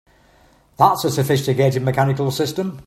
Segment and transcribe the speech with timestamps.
[0.77, 2.79] That's a sophisticated mechanical system!